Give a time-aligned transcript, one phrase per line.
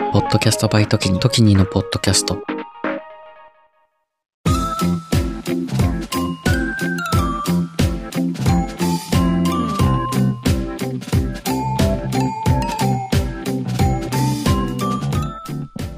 [0.00, 2.38] ポッドキャストバイトキニ、トキニのポッドキャスト。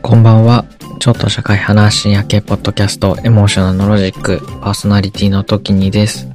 [0.03, 0.67] こんばんは。
[0.99, 6.29] ちょっと社会派な深夜系ポッドキャスト、エモーショナルロジック、パーソナリティの時にです。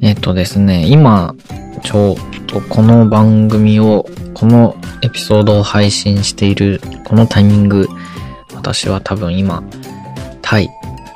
[0.00, 1.36] えっ、とですね、今、
[1.84, 7.88] ちょうどこの番組を、このエピソードを配信している、このタイミング、
[8.54, 9.64] 私は多分今、
[10.40, 10.70] タイ、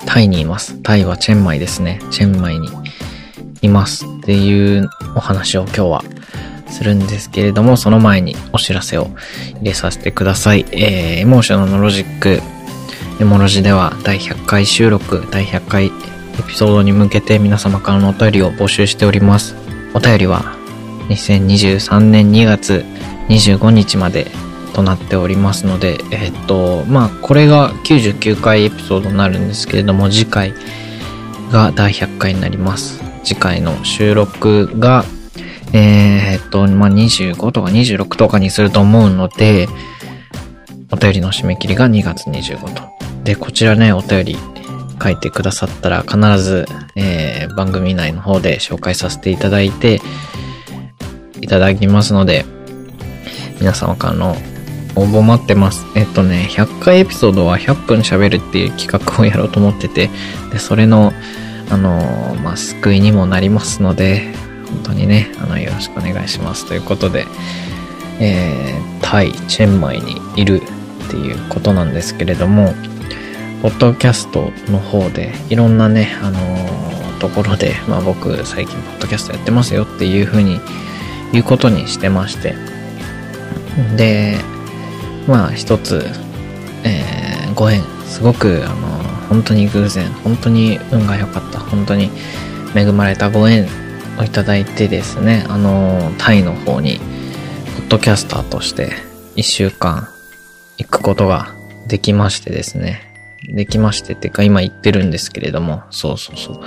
[0.04, 0.82] タイにいます。
[0.82, 2.00] タイはチェンマイですね。
[2.10, 2.68] チェンマイに
[3.62, 6.04] いますっていうお話を今日は
[6.66, 9.08] するんですけれども、その前にお知らせを
[9.60, 10.66] 入れさせてください。
[10.72, 12.42] えー、エモーショナルのロジック、
[13.20, 15.90] エモロジでは第100回収録、第100回エ
[16.48, 19.54] ピソードに向けて皆様からのお便りを募集しております。
[19.94, 20.57] お便りは
[21.08, 22.84] 2023年2月
[23.28, 24.30] 25日まで
[24.74, 30.54] となっておりますので、えっと、まあ、これが99回エピソードになるんですけれども、次回
[31.50, 33.02] が第100回になります。
[33.24, 35.04] 次回の収録が、
[35.72, 39.68] えー、っと、まあ、25とか26とかにすると思うので、
[40.90, 42.82] お便りの締め切りが2月25と。
[43.24, 44.36] で、こちらね、お便り
[45.02, 50.00] 書いてくださったら必ず、えー、番組内の方で紹介させていただいて、
[51.40, 52.44] いただきますので、
[53.60, 54.36] 皆様からの
[54.94, 55.86] 応募待ってます。
[55.94, 60.10] えっとね、100回エピソードは100分喋るっていう企画をやろうと思ってて、
[60.52, 61.12] で、それの、
[61.70, 64.32] あの、まあ、救いにもなりますので、
[64.68, 66.66] 本当にね、あの、よろしくお願いします。
[66.66, 67.26] ということで、
[68.20, 72.74] えー、タイ、チェンマイにいるっていうことなんですけれども、
[73.62, 80.60] ポッドキャストの方で、いろんなね、あのー、ところで、まあ僕最近ポッドキャストやってますよっていうふうに
[81.32, 82.54] いうことにしてまして。
[83.96, 84.38] で、
[85.26, 86.04] まあ一つ、
[86.84, 88.88] えー、ご縁、すごく、あの、
[89.28, 92.10] 本当に偶然、本当に運が良かった、本当に
[92.74, 93.66] 恵まれたご縁
[94.18, 96.98] をいただいてですね、あの、タイの方に、
[97.76, 98.92] ポッドキャスターとして
[99.36, 100.08] 一週間
[100.78, 101.54] 行くことが
[101.86, 103.08] できましてですね。
[103.44, 106.60] できましてってか今行ってるんですけれども、そうそうそう。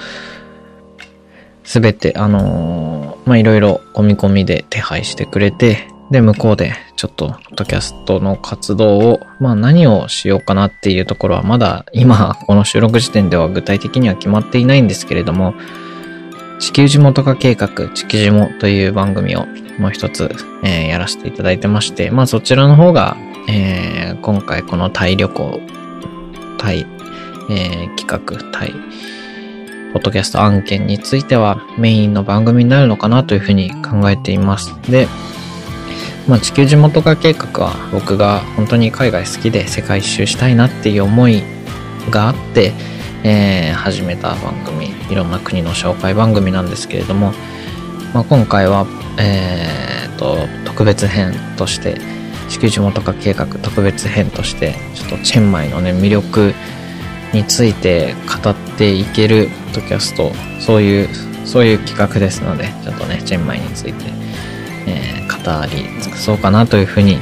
[1.71, 15.53] すべて、あのー、ま、いろいろ込み込みで手配してくれて、で、向こうでちょっと、ポッドキャストの活動を、まあ何をしようかなっていうところはまだ今、この収録時点では具体的には決まっていないんですけれども、
[16.59, 19.45] 地球地元化計画、地球地元という番組を
[19.79, 20.29] もう一つ、
[20.65, 23.15] えー、やらせていただいてまして、まあそちらの方が、
[23.47, 25.61] えー、今回このタイ旅行、
[26.57, 26.85] タイ、
[27.49, 28.73] えー、企画、タイ、
[29.93, 34.73] ポッドキャスト案件についてはメインの番組になるのかなというふうに考えています。
[34.89, 35.07] で、
[36.27, 41.43] まあ、地球地元化計画は僕が本当に海外好きで世界一周したいなっていう思い
[42.09, 42.71] があって、
[43.23, 47.33] えー、始めた番組、いろんな国の紹介番組なんですけれども、
[48.13, 48.87] まあ、今回は、
[49.19, 51.99] えー、と、特別編として、
[52.47, 56.53] 地球地元化計画特別編として、ちょっとチェンマイのね、魅力
[57.33, 61.09] について語っていけるッドキャスト、そういう、
[61.45, 64.05] そういう企画ですので、ちょっとね、チェンマイについて、
[64.87, 67.17] えー、語り尽くそうかなというふうに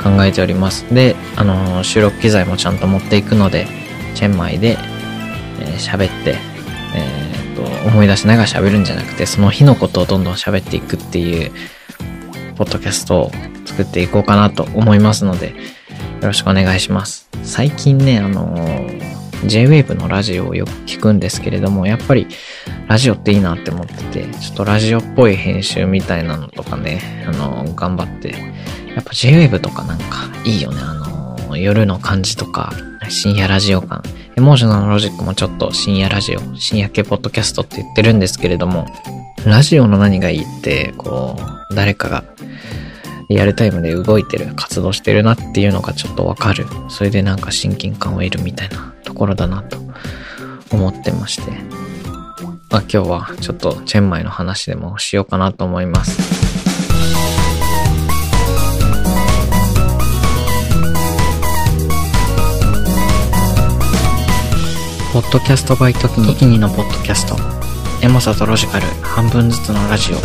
[0.00, 0.84] 考えております。
[0.94, 3.66] で、あのー、収録機材もちゃんと持っていくので、
[4.14, 4.76] チェンマイで、
[5.60, 6.36] えー、喋って、
[6.94, 11.50] えー、と、思い出しながら喋るんじゃなくて、その日のことをどんどん喋っていくっていう、
[12.56, 13.32] ポッドキャストを
[13.64, 15.54] 作っていこうかなと思いますので、よ
[16.28, 17.28] ろしくお願いします。
[17.42, 18.54] 最近ね、あの
[19.46, 22.26] J-Wave のラジオをよく聞くんですけれども、やっぱり
[22.88, 28.30] ラジオっていいなって思ってて、ちょっとラジオっぽい編集みたいなのとかね、あの、頑張って、
[28.94, 30.94] やっぱ J-Wave とかなんかいいよね、あ
[31.48, 32.72] の、夜の感じとか、
[33.08, 34.02] 深夜ラジオ感。
[34.36, 38.86] エモーショナルロジックもちょっと深夜ラジオ、深夜系ポッドキャストって言ってるんですけれども、
[39.46, 41.36] ラジオの何がいいって、こ
[41.70, 42.24] う、誰かが
[43.28, 46.66] リアルタイムで動いてる、活動してるなっていうのがちょっとわかる。
[46.88, 49.78] それでなんか親近感を得るみたいなところだなと
[50.72, 51.52] 思ってまして。
[52.68, 56.18] まあ今日はちょっとチェンマイの話でもしようかなと思います。
[65.12, 67.36] ポッドキャストバイトキニのポッドキャスト。
[68.04, 70.16] エモさとロジカル半分ずつのラジオ。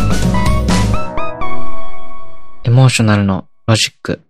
[2.63, 4.21] エモーショナルのロジック。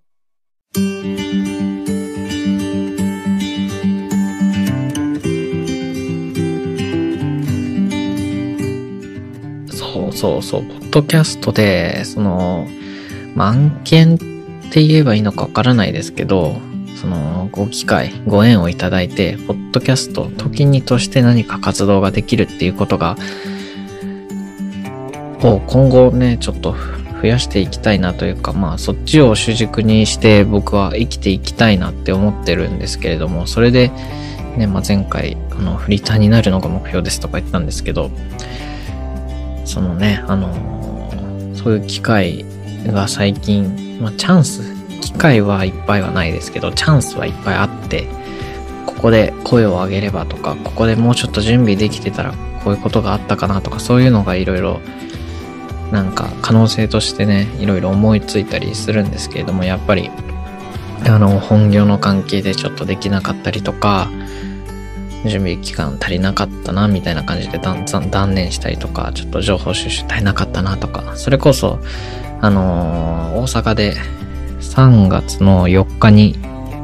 [10.20, 12.68] そうそう、ポッドキャストで、その、
[13.36, 14.18] まあ、案件っ
[14.70, 16.58] て言えばいいのかわからないですけど、
[16.98, 23.16] その、ご機会、ご縁をいただいて、ポッドキャスト、時にとして何か活動ができるっていうことが、
[25.42, 26.76] を今後ね、ちょっと
[27.22, 33.90] 増やしていきたいなというか、まあそっちを主軸にして僕は生きていきたいなって思ってるんですけれども、それで、
[34.58, 38.12] ね、まあ前回、あの、フリーターになるのが目標ですとか言ったんですけど、
[39.70, 40.52] そのね、あの
[41.56, 42.44] そういう機会
[42.88, 44.64] が最近、まあチャンス、
[45.02, 48.08] 機会はいっぱいはないですけど、チャンスはいっぱいあって、
[48.88, 52.34] ここで声を上げればとか、ここでもうちょっと準備できてたら
[52.64, 54.82] こういうことがあったかなとか、そういうのがいろいろ
[55.92, 60.10] なんか可能性としてね、いろいろ思いついたりするんですけれども、やっぱり、
[61.06, 64.10] あの、本業の関係でちょっとできなかったりとか、
[65.26, 71.80] 準備期間足りなかったな、みたいな感じで断念したりとか、ちょっと情報収集足りなかったなとか、それこそ、
[72.42, 73.96] あのー、大阪で
[74.62, 76.36] 3月の4日に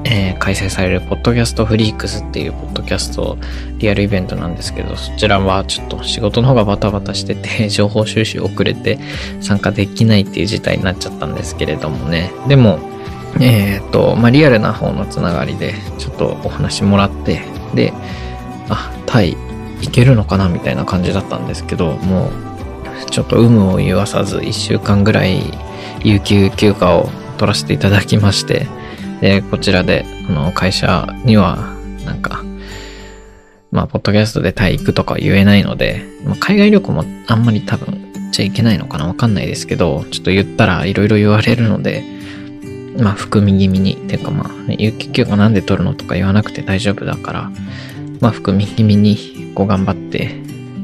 [0.08, 3.38] えー、開催されるポッドキャストフリークスっていうポッドキャスト
[3.80, 9.00] リアルイベントなんですけど、そちらはちょっと仕事の方がバタバタしてて、 情報収集遅れて
[9.42, 12.32] 参加できないっていう事態になっちゃったんですけれどもね。
[12.48, 12.80] でも、
[13.40, 17.42] えっ、ー、と、まあ、リアルな方のつながりで、ちょっとお話もらって、
[17.74, 17.92] で、
[18.70, 19.36] あ、タイ
[19.82, 25.42] 行けるのかなみたいな感じだったんですけど、もう、ちょっと有無を言わさず1週間ぐらい
[26.04, 28.68] 有給休暇を取らせていただきまして、
[29.22, 31.74] で、こちらで、あの、会社には、
[32.06, 32.44] なんか、
[33.72, 42.04] まあ、ポッドキャストでタイ行くとか言えないので、まあ、海外旅行もあんまり多分言っちゃいけないのかなわかんないですけど、ちょっと言ったら色々言われるので、
[42.98, 47.52] まあ、含み気味に、てかまあ、有給休暇なんで取るのとか言わなくて大丈夫だから、
[48.26, 50.32] まあ、含み気味に、こう頑張って、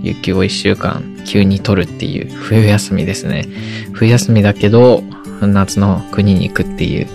[0.03, 3.47] 有給を一週間急に取るっていう冬休みですね。
[3.93, 5.01] 冬休みだけど、
[5.41, 7.07] 夏の国に行くっていう、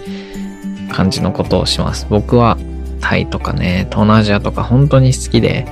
[0.92, 2.08] 感じのことをします。
[2.10, 2.58] 僕は
[3.00, 5.64] タイとかね、東南アジアとか本当に好きで、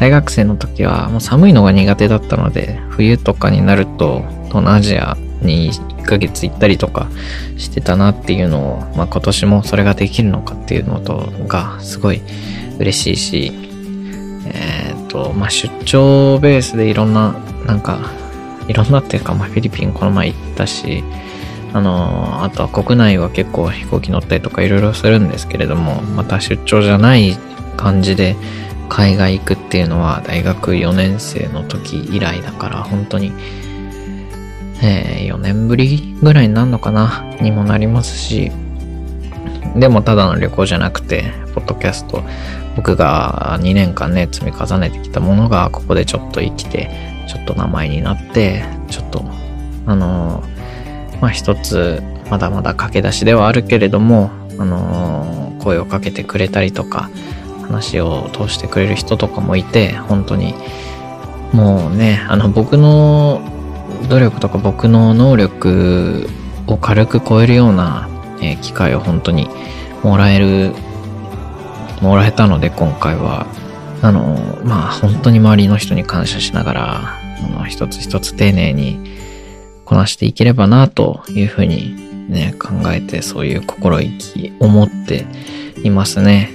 [0.00, 7.08] 大学生の時はもう寒いのが苦手だったので、冬とかになると東南アジアに1ヶ月行ったりとか
[7.56, 12.20] してたなっていうのを、まあ今年もそれができるのかっていうのとがすごい
[12.78, 13.65] 嬉しいし、
[14.54, 17.34] えっ、ー、と、まあ出張ベースでいろんな、
[17.66, 17.98] なんか、
[18.68, 21.04] いろんなっていうか、まあフィリピンこの前行ったし、
[21.72, 27.36] あの、あとは国内は結構飛行機乗ったりとかいろいろするんですけれども、また出張じゃない
[27.76, 28.36] 感じで
[28.88, 33.32] 海外行くっていうのは大学4年生の時以来だから本当に、
[34.82, 38.50] えー、4年ぶりぐらいになるのかなにもなりますし、
[39.76, 42.22] でもただの旅行じゃなくて、ポッドキャスト、
[42.76, 46.90] 僕が2年間ね、積み重ねてきたものがここでちょっと生きて、
[47.26, 49.24] ちょっと名前になって、ちょっと、
[49.86, 50.42] あの
[51.20, 57.10] まあ一つ、まだまだ駆け出しではあるけれども、あの、声をかけてくれたりとか、
[57.62, 60.54] 話を通してくれる人とかもいて、本当に、
[61.52, 63.40] もうね、あの僕の
[64.08, 66.28] 努力とか僕の能力
[66.66, 68.08] を軽く超えるような、
[68.40, 69.48] え、機会を本当に
[70.02, 70.74] もらえる、
[72.00, 73.46] もらえたので今回は、
[74.02, 78.98] あの、まあ本当に周りの人に感謝しながら、あの一つ一つ丁寧に
[79.84, 85.26] こなしていければなというふうにね、考えてそういう心意気を持って
[85.82, 86.50] いますね。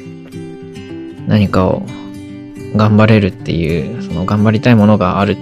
[1.27, 1.83] 何かを
[2.75, 5.37] 頑張れるっていう、その頑張りたいものがある、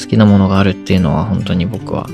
[0.00, 2.06] 好きなものがあるっていうのは本当に僕は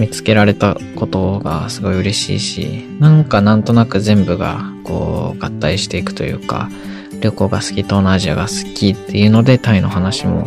[0.00, 6.70] 見つけられたことがすごい嬉しいし、なんかなんとなく全部がこう合体していくというか、
[7.20, 10.46] 旅行が好き、東南アジアが好きっていうのでタイの話も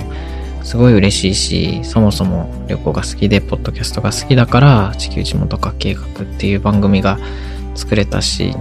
[0.63, 7.19] すごい嬉しいし、そもそも旅行が好きで、ポッドキャストが好きだから、地球地元化計画っていう番組が
[7.75, 8.55] 作れたし、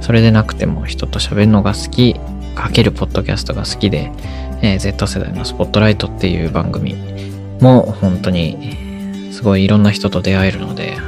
[0.00, 2.14] それでなくても人と喋るのが好き、
[2.54, 4.12] かけるポッドキャストが好きで、
[4.62, 6.94] えー、Z 世代のスポットライトっていう番組
[7.60, 8.89] も本当に
[9.40, 10.98] すごいいろんな人と出会えるので、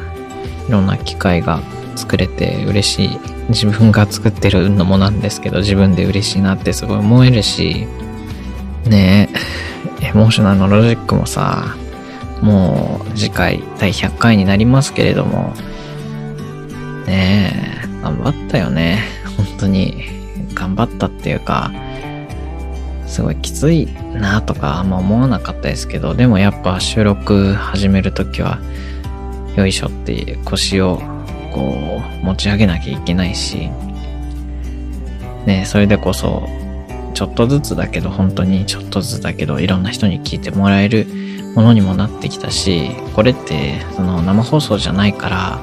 [0.66, 1.60] いろんな機会が
[1.96, 3.18] 作れて嬉しい。
[3.50, 7.86] 自分が作ってるのもなんですけど、自分で嬉しいなってすごい思えるし、
[8.86, 9.28] ね
[10.00, 10.06] え。
[10.06, 11.76] エモーショナルのロジックもさ、
[12.40, 15.52] もう次回第100回になりますけれども、
[17.06, 17.52] ね
[17.84, 19.00] え、頑張ったよね。
[19.36, 20.04] 本当に。
[20.54, 21.70] 頑張ったっていうか、
[23.12, 28.58] すごいきついなとかあんま思わなかったですけど、でもやっぱ収録始めるときは、
[29.54, 31.02] よいしょって腰を
[31.52, 33.68] こう持ち上げなきゃいけないし、
[35.44, 36.48] ねそれでこそ
[37.12, 41.06] ちょっとずつだけど、本当にちょっとずつだけど、いろんな人に聞いてもらえる
[41.54, 45.60] ものにもなってきたし、これって、その生放送じゃないから、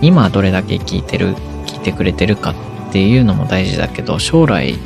[0.00, 1.34] 今どれだけ聞いてる、
[1.66, 2.54] 聞いてくれてるか
[2.88, 4.76] っていうのも大事だけど、将来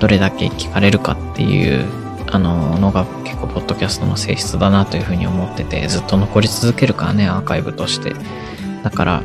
[0.00, 1.86] どれだけ聞かれるかっていう、
[2.32, 8.14] あの、のが結構ポッドキャストの性質だなというふうに思ってて、ずっと残り続けるからね、アーカイブとして。
[8.82, 9.22] だから、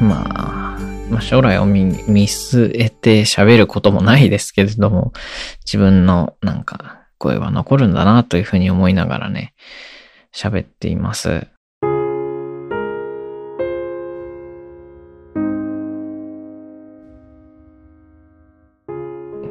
[0.00, 0.78] まあ、
[1.10, 5.12] まあ、将来を見見据えて喋ることもないですけれども、
[5.64, 9.54] 自分のなんか声は残るんだなというふうに思いながらね、
[10.34, 11.46] 喋っています。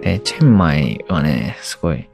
[0.01, 2.09] で、チェンマイはね、すごい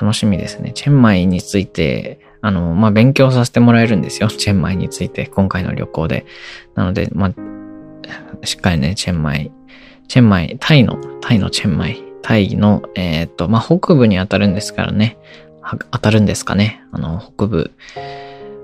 [0.00, 0.72] 楽しみですね。
[0.72, 4.28] チェンマイについて、あの、まあ、勉強させてもらえるんですよ。
[4.30, 6.26] チェンマイについて、今回の旅行で。
[6.74, 9.50] なので、まあ、しっかりね、チェンマイ、
[10.08, 15.18] チェンマイ、タイの、タイのチェンマイ、タイの、えっ、と、まあ、北部に当たるんですからね。
[15.92, 16.82] 当たるんですかね。
[16.92, 17.70] あの、北部、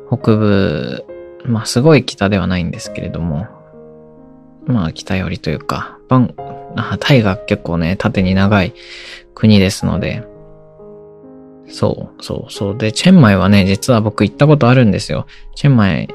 [0.08, 1.04] 北部、
[1.44, 3.46] まあ、すごい北ではないんですけれども、
[4.68, 6.34] まあ、北寄りというか、バン、
[7.00, 8.74] タイが結構ね、縦に長い
[9.34, 10.22] 国ですので、
[11.68, 12.78] そう、そう、そう。
[12.78, 15.26] で、チェンマイはね、実は僕行ったことあるんですよ。
[15.54, 16.08] チェンマイ、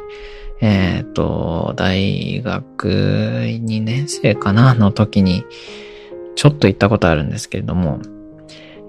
[0.61, 5.45] えっ、ー、と、大学2年生かなの時に、
[6.35, 7.99] ちょっと行ったことあるんですけれども、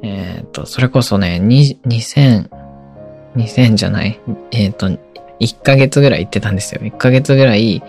[0.02, 2.48] えっ、ー、と、それこそね、2000、
[3.36, 4.20] 2000じゃない、
[4.52, 4.98] えっ、ー、と、
[5.40, 6.80] 1ヶ月ぐらい行ってたんですよ。
[6.82, 7.82] 1ヶ月ぐらい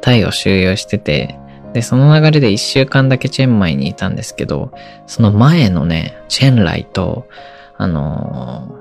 [0.00, 1.38] タイを収容してて、
[1.72, 4.72] で、その流れで1週間だけチェンマイにいたんですけど、
[5.06, 7.28] その前のね、チェンライと、
[7.76, 8.76] あの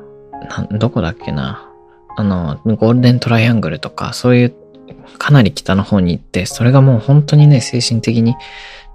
[0.50, 1.70] ー、どこだっけな、
[2.16, 4.56] あの、ゴールデントライアングルとか、そういう
[5.18, 8.36] かなり北の方に行って、それがもう本当にね、精神的に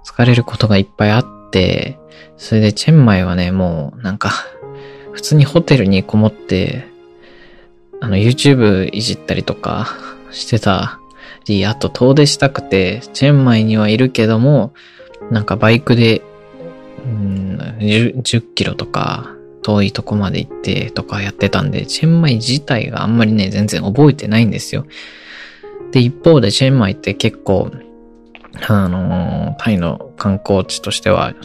[0.03, 1.99] 疲れることがいっぱいあって、
[2.37, 4.31] それでチェンマイはね、もうなんか、
[5.11, 6.87] 普通にホテルにこもって、
[8.01, 9.95] あの、YouTube いじったりとか
[10.31, 10.99] してた
[11.45, 14.73] り、あと遠出したくて、チェンマイにはいるけども、
[15.29, 16.21] なんかバイクで、
[17.05, 24.85] うん、10, 10キロとか、遠いとこまで行ってとかやってたんで、チェンマイ自体があんまりね、全然覚えてないんですよ。
[25.91, 27.71] で、一方でチェンマイって結構、
[28.67, 31.35] あの、タイの観光地としては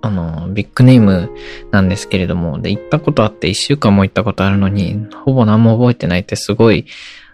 [0.00, 1.30] あの、ビッグネーム
[1.70, 6.86] なんですけれども、で、行ったことあって一週間も行ったことあるのに、ほぼ何も覚えてないってすごい、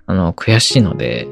[0.06, 1.28] あの、悔しいので、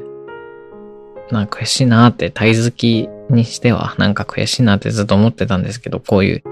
[1.31, 6.43] なんか悔しいなーって、タイ好きにしては、なんか悔しいなってずっと思ってたんですけど、こういう、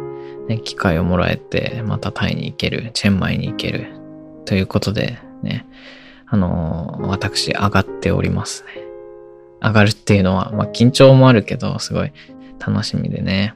[0.48, 3.88] ね、機会をもらえて、またタイに行ける、チェンマイに行ける、
[4.46, 5.68] ということで、ね、
[6.26, 8.82] あの、私、上がっておりますね。
[9.62, 12.12] 上がるっていうのは、まあ、緊張もあるけど、すごい
[12.60, 13.54] 楽しみでね。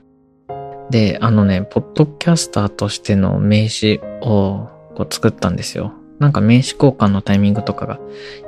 [0.89, 5.93] で、あのね、ポッドキャスターとしての名刺をこう作ったんですよ。
[6.19, 7.97] なんか名刺交換のタイミングとかがい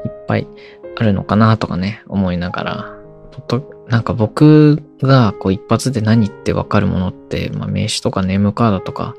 [0.08, 0.48] っぱい
[0.96, 2.98] あるのかなとかね、思いながら、
[3.32, 9.16] ポッドなんか僕がこう一発で何ってわかるものって、まあ、名刺とかネームカードとか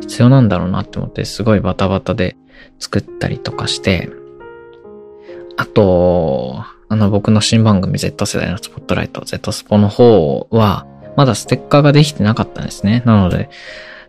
[0.00, 2.36] 必要なんだろうなって思ってすごいバタバタで
[2.78, 4.10] 作ったりとかして、
[5.56, 10.86] あと、あの僕の新番組 Z 世代のスポットライト、Z スポの方は、
[11.20, 13.02] まだステッカーができてなかったんですね。
[13.04, 13.50] なので、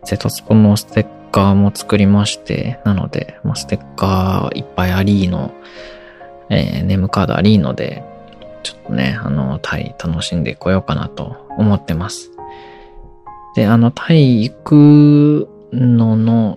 [0.02, 5.52] ゼトスポのステッカーも作りまして、なので、まあ、ステッカーいっぱいありの、
[6.48, 8.02] えー、ネームカードありので、
[8.62, 12.30] ちょっとね、あの、タイ楽しんでこようかなと思ってます。
[13.56, 16.56] で、あの、タイ行くのの、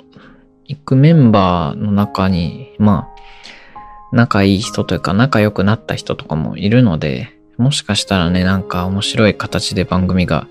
[0.67, 10.47] 行くメンバーの中に、まあ、仲いい人というか仲良くなった人とかもいるので、もしかしたらね、なんか面白い形で番組が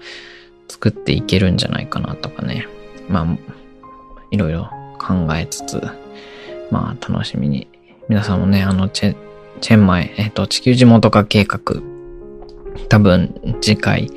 [0.68, 2.66] 作っていけるんじゃないかなとかね。
[3.08, 3.26] まあ、
[4.30, 5.82] いろいろ考えつつ、
[6.70, 7.68] まあ楽しみに。
[8.08, 9.16] 皆さんもね、あの、チェ、
[9.60, 11.60] チェンマイ、えっ、と、地球地元化計画、
[12.88, 14.10] 多分次回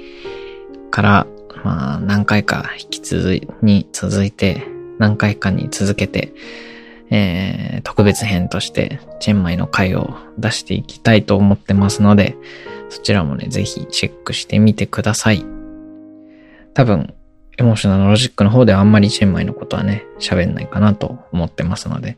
[0.92, 1.28] から、
[1.64, 4.68] まあ何回か引き続い、に続いて、
[4.98, 6.34] 何回かに続けて、
[7.10, 12.36] えー、特別編としてチェンマイの回を出していきたいと思ってますので、
[12.90, 15.46] そちらもね、ぜひチェックしてみてください。
[16.74, 17.14] 多分、
[17.58, 22.18] エモーショナルロジックの方ではあんまりチェンマイのことはね、喋んないかなと思ってますので、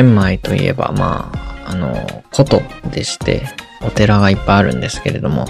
[0.00, 1.30] チェンマイといえば、ま
[1.66, 1.92] あ、あの、
[2.34, 3.42] 古都でして、
[3.82, 5.44] お寺がいっぱいあるんですけれども、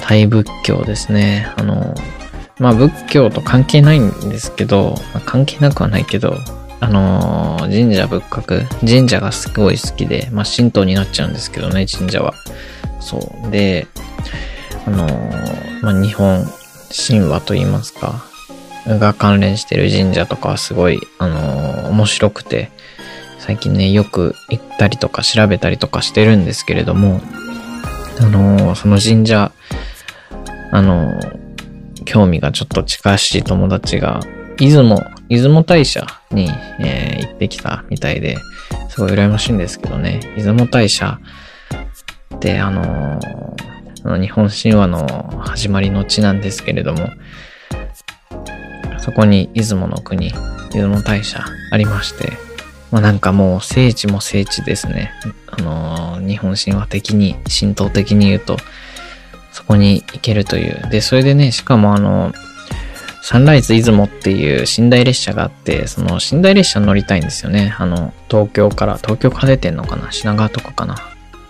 [0.00, 1.52] タイ仏教ですね。
[1.56, 1.92] あの、
[2.60, 6.36] まあ仏教と関係ないんですけど、まあ、関係なくはないけど、
[6.78, 12.34] あの、神社仏閣、神社がすごい好きで、まあ神道になっちゃうんですけどね、神社は。
[13.00, 13.50] そう。
[13.50, 13.88] で、
[14.86, 15.08] あの、
[15.82, 16.44] まあ日本
[16.96, 18.24] 神話と言いますか、
[18.86, 22.70] が関連してる神社とかはすごい、あの、面白くて、
[23.50, 27.20] 最近ね、よく行ったりとか調べたりとかしてるんですけれども、
[28.20, 29.50] あのー、その神社、
[30.70, 34.20] あのー、興味がちょっと近しい友達が、
[34.56, 38.36] 出雲、出雲大社に、えー、行ってきたみたいで、
[38.88, 41.18] すごい羨ましいんですけどね、出雲大社
[42.36, 47.08] って、あのー、日本神話の始まりの地なんですけれども、
[48.98, 50.30] そこに出雲の国、
[50.70, 52.49] 出雲大社ありまして、
[52.90, 55.12] まあなんかもう聖地も聖地ですね。
[55.46, 58.56] あのー、日本神話的に、神道的に言うと、
[59.52, 60.88] そこに行けるという。
[60.90, 62.32] で、それでね、しかもあの、
[63.22, 67.74] サンライズ出雲っていう寝台列車があって、その寝台列車乗りたいんですよね。
[67.78, 70.10] あの、東京から、東京から出てんのかな？
[70.10, 70.96] 品川とかかな？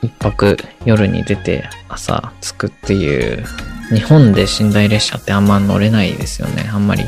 [0.02, 3.44] 一泊夜に出て朝着くっていう、
[3.94, 6.68] 日本で寝台列車ってあんま乗れないですよね。
[6.72, 7.04] あんまり。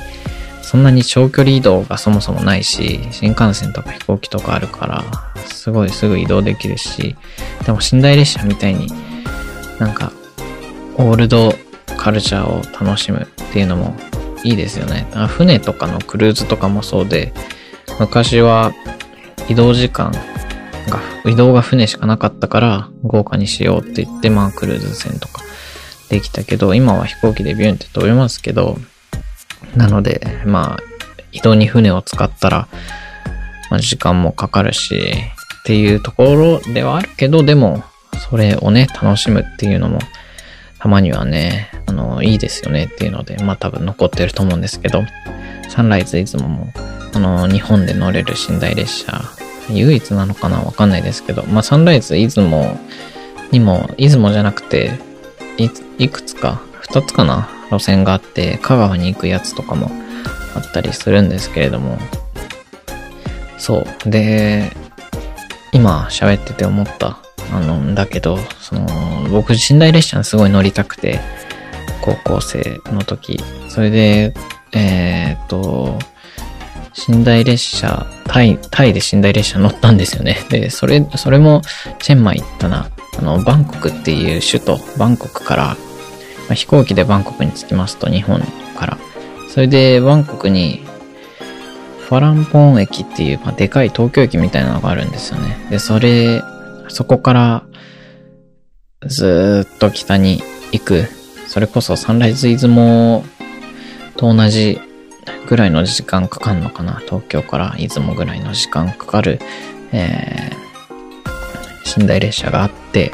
[0.73, 5.05] そんなに長距離移動がそもそもないし、新幹線とか飛行機とかあるから、
[5.45, 7.15] すごいすぐ移動できるし、
[7.67, 8.89] でも寝台列車みたいに
[9.79, 10.13] なんか
[10.97, 11.53] オールド
[11.99, 13.95] カルチャーを楽しむっていうのも
[14.45, 15.07] いいですよね。
[15.29, 17.35] 船とかのクルーズとかもそうで、
[18.01, 18.73] 昔は
[19.51, 20.11] 移動時間
[20.89, 25.43] が、移動が船しかなかったから豪華にしようって言って、まあクルーズ船とか
[26.09, 28.79] できたけど、今は飛行機でビュンって飛べますけど、
[29.77, 30.81] なので、まあ、
[31.33, 32.69] 移動に船を使ったら、
[33.71, 35.15] まあ、時間もかかるし、
[35.61, 37.85] っていうところではあるけど、でも、
[38.31, 39.99] それをね、楽しむっていうのも
[40.83, 45.05] たまにはね、あの、いいですよねっていうので、まあ多分残ってると思うんですけど、
[45.69, 46.73] サンライズいつもも、
[47.15, 49.23] あの、日本で乗れる寝台列車、
[49.71, 52.77] 唯一なのかなわかんないですけど、まあサンライズ出雲
[53.53, 54.99] にも、出雲じゃなくて、
[55.57, 57.49] い、いくつか、二つかな？
[57.71, 59.91] 路線があって、香川に行くやつとかも
[60.55, 61.97] あったりするんですけれども、
[63.57, 64.11] そう。
[64.11, 64.71] で、
[65.73, 67.19] 今喋ってて思った
[67.53, 68.87] あの、だけど、その、
[69.31, 71.21] 僕、寝台列車にすごい乗りたくて、
[72.03, 73.43] 高校生の時。
[73.69, 74.35] それで、
[74.73, 75.99] えー、っと、
[77.09, 80.39] 寝台列車、タイ、タイで寝台列車乗ったんですよね。
[80.51, 81.63] で、それ、それも、
[82.01, 82.91] チェンマイ行ったな。
[83.19, 85.77] あの、バンコクっていう首都、バンコクから、
[86.53, 88.39] まあ、飛行機でバンコクに着きますと、日本
[88.77, 88.99] から。
[89.49, 90.85] それで、バンコクに、
[92.01, 95.57] ファランポン駅っていう、まあ、でかい東京駅みたいなのがあるんですよね。
[95.71, 96.43] で、それ
[96.89, 97.63] そこから
[99.07, 101.05] ずっと北に行く。
[101.47, 103.25] それこそサンライズ出雲
[104.19, 104.79] と同じ
[105.49, 107.01] ぐらいの時間かかんのかな。
[107.07, 109.39] 東京から出雲ぐらいの時間かかる、
[109.93, 113.11] えー、寝台列車があって、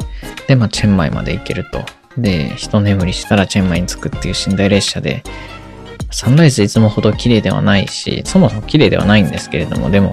[0.47, 1.98] で、まあ、チェンマイまで行けると。
[2.17, 5.23] で、一眠りしたらチェンマイに着くっていう寝台列車で、
[6.11, 10.11] サンライズいつもほど綺麗ではないし、そもそも綺麗ではないんですけれども、でも、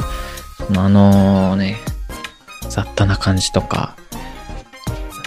[0.76, 1.78] あのね、
[2.68, 3.96] 雑多な感じとか、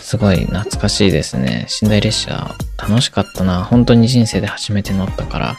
[0.02, 1.68] すごい懐かしいですね。
[1.82, 3.64] 寝台列車楽しかったな。
[3.64, 5.58] 本当に人生で初めて乗ったから。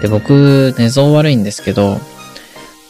[0.00, 1.98] で、僕、寝相悪いんですけど、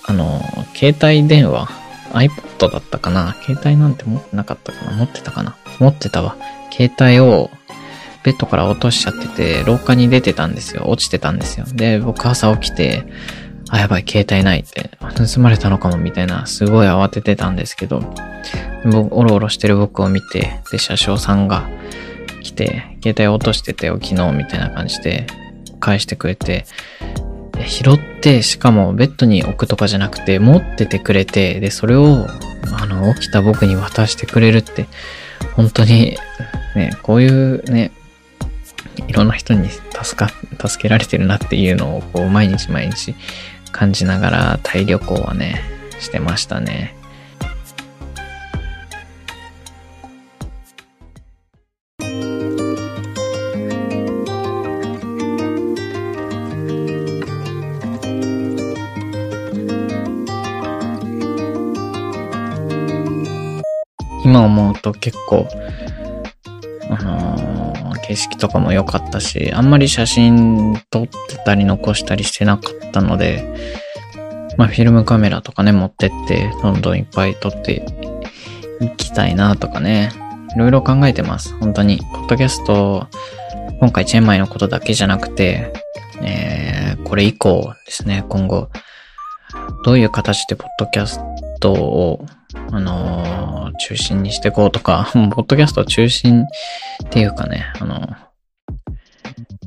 [0.06, 0.42] あの、
[0.74, 1.68] 携帯電話、
[2.12, 6.36] iPod だったかな携帯なんて持ってなかったかな持ってたかな持ってたわ。
[6.88, 7.50] 携帯を
[8.22, 10.84] ベッドから落としちゃってて、廊下に出てたんですよ。
[10.86, 11.66] 落ちてたんですよ。
[11.66, 13.04] で、僕朝起きて、
[13.68, 18.02] あ、やばい、携帯ないって、盗まれたのかもみたいな、すごい慌ててたんですけど、
[18.84, 21.68] 僕、おろおろしてる僕を見て、で、車掌さんが
[22.42, 25.26] 来て、携帯落としててよ、昨日みたいな感じで、
[25.78, 26.66] 返してくれて、
[27.66, 32.26] 拾って、しかもベッドに置くとかじゃなくて、持っててくれて、で、それを、
[32.72, 34.86] あの、起きた僕に渡してくれるって、
[35.54, 36.18] 本当に、
[36.80, 37.90] ね、こういうね、
[39.06, 40.30] いろんな人に助か、
[40.66, 43.14] 助けられてるなっていうのを、こう、毎日毎日
[43.70, 45.60] 感じながらタイ旅行はね、
[45.98, 46.96] してましたね。
[64.24, 65.48] 今思うと結構、
[67.02, 73.44] の、景色とかも良かったし、あんまり写真撮ってたり残したりしてなかったので、
[74.56, 77.84] まあ、フィルムカメラとかね、持ってって、どんどんいっぱい撮って
[78.80, 80.10] いきたいなとかね、
[80.54, 81.54] いろいろ考えてます。
[81.54, 81.98] 本当に。
[82.12, 83.06] ポッドキャスト、
[83.80, 85.72] 今回チェンマイのことだけじゃなくて、
[86.22, 88.68] えー、これ以降ですね、今後、
[89.84, 91.20] どういう形でポッドキャス
[91.60, 92.26] トを、
[92.70, 96.44] あのー、中心にしていこうとか、 ポッドキャスト中心
[97.04, 98.08] っていうかね、あの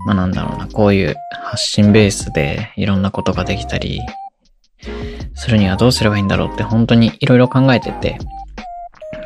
[0.05, 4.01] まあ、なんだろうな、こういう発信ベースでいろんなことができたり、
[5.35, 8.17] するにはどうすればいいんだろうって本当にいろいろ考えてて、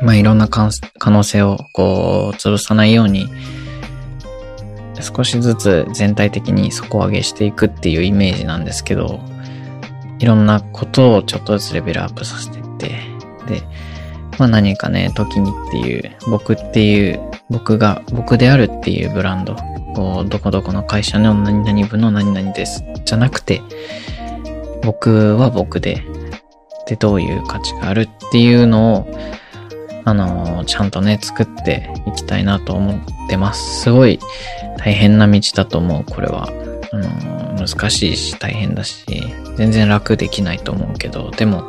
[0.02, 0.70] まあいろんな可
[1.10, 3.28] 能性をこう潰さないように、
[5.00, 9.20] 少しずつ全体的に底上げしていくっていうイメージなんですけど、
[10.18, 13.07] いろんなことをちょっとずつレベルアップさせていって、
[13.46, 13.62] で
[14.38, 17.20] まあ何かね、時にっていう、僕っていう、
[17.50, 19.56] 僕が、僕であるっていうブランド、
[19.94, 23.62] こう、どこどこの会社の何々部の何々です、じゃなくて、
[24.82, 26.04] 僕は僕で、
[26.86, 29.18] で、どういう価値があるっていうのを、
[30.04, 33.82] あの、ちゃんとね、作っていきたいなと思ってます。
[33.82, 34.20] すごい
[34.78, 36.48] 大変な道だと思う、これは。
[36.92, 39.04] あの、難しいし大変だし、
[39.56, 41.68] 全然楽できないと思うけど、でも、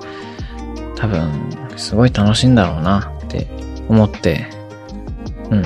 [1.00, 1.32] 多分、
[1.78, 3.48] すごい楽しいんだろうなって
[3.88, 4.48] 思って、
[5.50, 5.64] うん。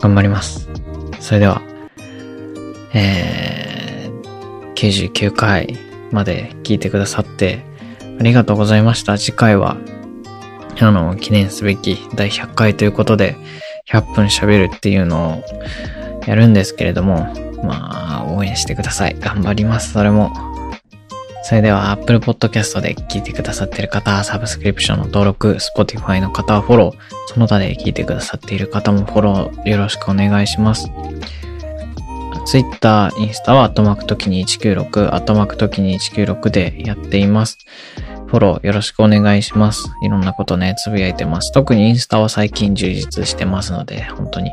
[0.00, 0.68] 頑張ります。
[1.18, 1.62] それでは、
[2.94, 5.78] えー、99回
[6.12, 7.64] まで聞いてくださって
[8.18, 9.18] ありがとうございました。
[9.18, 9.76] 次回は
[10.80, 13.36] あの、記念すべき第100回ということで、
[13.90, 15.44] 100分喋るっていうのを
[16.26, 17.32] やるんですけれども、
[17.64, 19.16] まあ、応援してください。
[19.18, 20.32] 頑張ります、それも。
[21.48, 30.90] それでは、Apple Podcast で聞いてくださっている方、サブスクリプションの登録、Spotify の方はフォロー、その他で聞いてくださっている方もフォローよろしくお願いします。
[32.44, 37.56] Twitter、インスタは、アットマークトキニ196、アットマークトキニ196でやっています。
[38.26, 39.88] フォローよろしくお願いします。
[40.02, 41.50] いろんなことね、つぶやいてます。
[41.54, 44.50] 特にインスタは最近充実してますので、本当に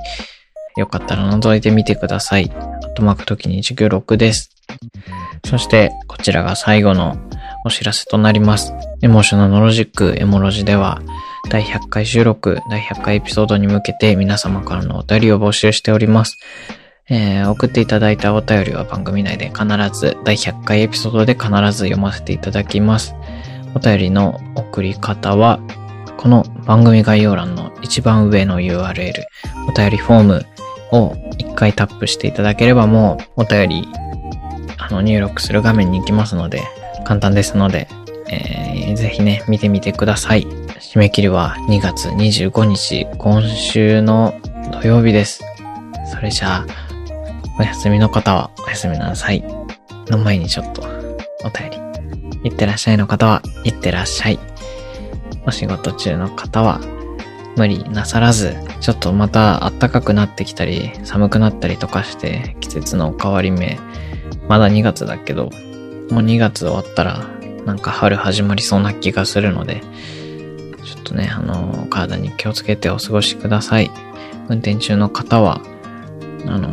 [0.77, 2.49] よかったら覗いてみてください。
[2.55, 4.51] あとマーク時に196です。
[5.43, 7.17] そして、こちらが最後の
[7.65, 8.73] お知らせとなります。
[9.01, 11.01] エモーショナルロジック、エモロジでは、
[11.49, 16.37] 第100回収録、第100回エピソードに向けて皆様からのお便りを募集しております。
[17.07, 23.15] えー、送っていただいたお便りは番組内で必ず、第100回エピソードで必ず読ませていただきます。
[23.75, 25.59] お便りの送り方は、
[26.17, 29.11] この番組概要欄の一番上の URL、
[29.67, 30.45] お便りフォーム
[30.91, 33.87] を一回タップしていただければもうお便り、
[34.77, 36.63] あの、入力する画面に行きますので、
[37.05, 37.87] 簡単ですので、
[38.29, 40.45] えー、ぜひね、見てみてください。
[40.79, 44.33] 締め切りは2月25日、今週の
[44.71, 45.43] 土曜日です。
[46.11, 46.65] それじゃあ、
[47.59, 49.43] お休みの方はお休みなさい。
[50.07, 54.39] の前にちょっとお便りいってらっしゃいの方は、いってらっしゃい。
[55.47, 56.79] お仕事中の方は、
[57.57, 63.79] 無理なさらず、ちょっとまた暖かくなってきたり、寒くなったりとかして、季節の変わり目、
[64.47, 67.25] まだ2月だけど、もう2月終わったら、
[67.65, 69.81] なんか春始まりそうな気がするので、
[70.83, 73.91] ちょっとね、あの、体に気をつけてお過ごしください。
[74.49, 75.61] 運転中の方は、
[76.45, 76.69] あの、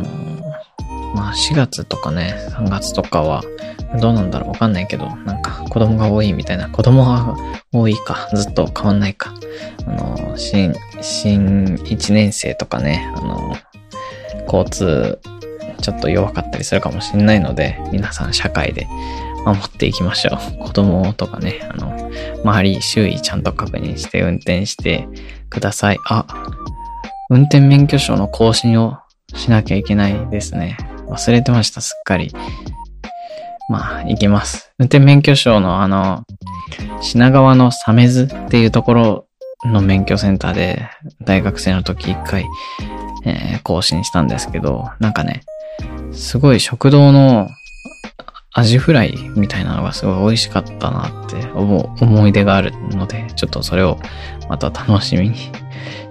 [1.15, 3.43] まあ4月とかね、3月とかは、
[3.99, 6.69] どうなんだろうわかんないけど、なんか子供が多いみたいな。
[6.69, 7.35] 子供が
[7.71, 8.29] 多いか。
[8.33, 9.33] ずっと変わんないか。
[9.87, 13.55] あの、新、新1年生とかね、あの、
[14.45, 15.19] 交通、
[15.83, 18.87] ちょっと弱かったりするかもしれないので、皆さん社会で
[19.45, 20.63] 守っていきましょう。
[20.63, 22.09] 子供とかね、あの、
[22.43, 25.09] 周り、周囲ちゃんと確認して運転して
[25.49, 25.97] ください。
[26.07, 26.25] あ、
[27.29, 28.97] 運転免許証の更新を
[29.35, 30.77] しなきゃいけないですね。
[31.09, 32.33] 忘れてました、すっかり。
[33.67, 34.71] まあ、行きます。
[34.79, 36.23] 運転免許証のあの、
[37.01, 39.27] 品川の鮫洲っていうところ
[39.65, 40.89] の免許センターで
[41.21, 42.45] 大学生の時一回、
[43.25, 45.41] えー、更新したんですけど、なんかね、
[46.13, 47.49] すごい食堂の
[48.53, 53.97] アジフライみたいなのがすごい美味しかったなって思う思い出があるので、ちょっとそれを
[54.47, 55.37] また楽しみに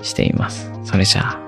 [0.02, 0.70] しています。
[0.84, 1.40] それじゃあ、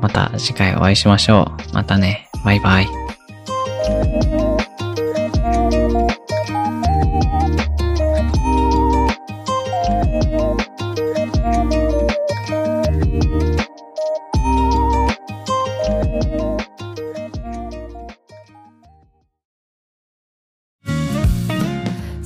[0.00, 1.74] また次回お会いしましょう。
[1.74, 2.28] またね。
[2.44, 4.37] バイバイ。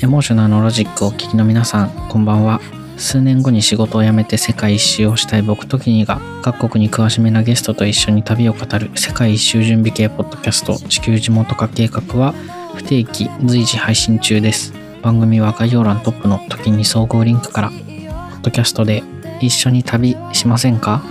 [0.02, 2.60] エモーショナルのロジックをお聞きの皆さん、こんばんは。
[2.96, 12.32] 数年後に仕事を辞めて世界一周をしたい僕とキニが各国に詳しめなゲストと一緒に旅を語る世界一周準備系ポッドキャスト地球地元化計画は
[12.74, 14.74] 不定期随時配信中です。
[15.02, 19.04] 番組は概要欄トップの時に総合リンクから、ポッドキャストで
[19.40, 21.04] 一緒に旅しませんか？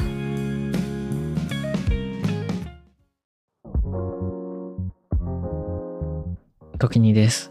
[6.78, 7.51] 時にです。